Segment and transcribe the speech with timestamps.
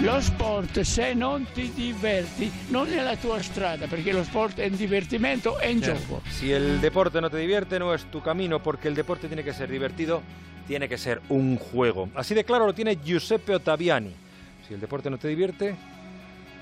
[0.00, 4.66] Lo sport se non ti diverti non è la tua strada, perché lo sport è
[4.66, 6.22] un divertimento e un gioco.
[6.28, 9.52] Si el deporte no te divierte, no es tu camino, porque el deporte tiene que
[9.52, 10.22] ser divertido,
[10.68, 12.10] tiene que ser un juego.
[12.14, 14.14] Así de claro lo tiene Giuseppe Ottaviani.
[14.68, 15.74] Si el deporte no te divierte,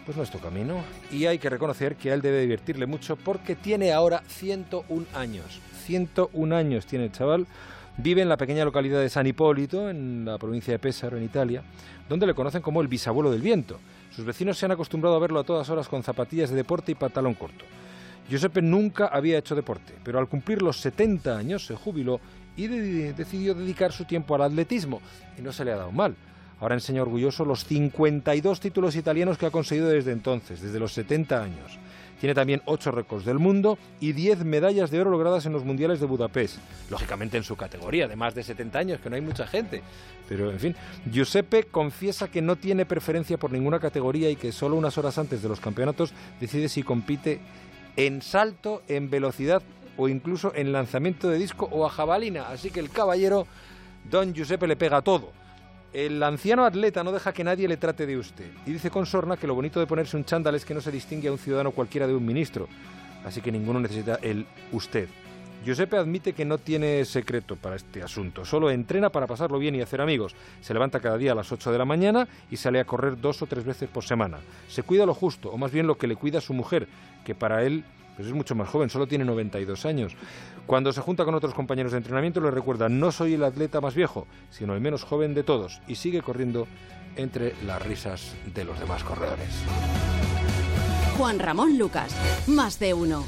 [0.06, 0.82] pues no es tu camino.
[1.12, 5.60] Y hay que reconocer que a él debe divertirle mucho porque tiene ahora 101 años.
[5.84, 7.46] 101 años tiene el chaval.
[7.98, 11.62] Vive en la pequeña localidad de San Hipólito, en la provincia de Pésaro, en Italia,
[12.08, 13.78] donde le conocen como el bisabuelo del viento.
[14.10, 16.94] Sus vecinos se han acostumbrado a verlo a todas horas con zapatillas de deporte y
[16.94, 17.64] pantalón corto.
[18.28, 22.20] Giuseppe nunca había hecho deporte, pero al cumplir los 70 años se jubiló
[22.56, 25.00] y de- decidió dedicar su tiempo al atletismo.
[25.38, 26.16] Y no se le ha dado mal.
[26.60, 31.42] Ahora enseña orgulloso los 52 títulos italianos que ha conseguido desde entonces, desde los 70
[31.42, 31.78] años.
[32.20, 36.00] Tiene también 8 récords del mundo y 10 medallas de oro logradas en los mundiales
[36.00, 36.58] de Budapest.
[36.90, 39.82] Lógicamente en su categoría, de más de 70 años, que no hay mucha gente.
[40.26, 40.76] Pero, en fin,
[41.12, 45.42] Giuseppe confiesa que no tiene preferencia por ninguna categoría y que solo unas horas antes
[45.42, 47.40] de los campeonatos decide si compite
[47.96, 49.62] en salto, en velocidad
[49.98, 52.48] o incluso en lanzamiento de disco o a jabalina.
[52.48, 53.46] Así que el caballero,
[54.10, 55.32] don Giuseppe, le pega todo.
[55.96, 58.50] El anciano atleta no deja que nadie le trate de usted.
[58.66, 60.92] Y dice con sorna que lo bonito de ponerse un chándal es que no se
[60.92, 62.68] distingue a un ciudadano cualquiera de un ministro.
[63.24, 65.08] Así que ninguno necesita el usted.
[65.64, 69.80] Giuseppe admite que no tiene secreto para este asunto, solo entrena para pasarlo bien y
[69.80, 70.34] hacer amigos.
[70.60, 73.40] Se levanta cada día a las 8 de la mañana y sale a correr dos
[73.40, 74.40] o tres veces por semana.
[74.68, 76.88] Se cuida lo justo, o más bien lo que le cuida su mujer,
[77.24, 77.84] que para él
[78.16, 80.14] pues es mucho más joven, solo tiene 92 años.
[80.66, 83.94] Cuando se junta con otros compañeros de entrenamiento le recuerda, no soy el atleta más
[83.94, 86.66] viejo, sino el menos joven de todos, y sigue corriendo
[87.16, 89.48] entre las risas de los demás corredores.
[91.16, 92.14] Juan Ramón Lucas,
[92.46, 93.24] más de uno.